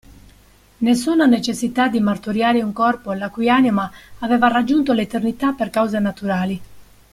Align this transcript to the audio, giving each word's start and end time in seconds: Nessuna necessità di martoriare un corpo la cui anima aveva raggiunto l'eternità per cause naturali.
Nessuna 0.79 1.27
necessità 1.27 1.87
di 1.87 1.99
martoriare 1.99 2.63
un 2.63 2.73
corpo 2.73 3.13
la 3.13 3.29
cui 3.29 3.47
anima 3.49 3.91
aveva 4.21 4.47
raggiunto 4.47 4.93
l'eternità 4.93 5.51
per 5.51 5.69
cause 5.69 5.99
naturali. 5.99 6.61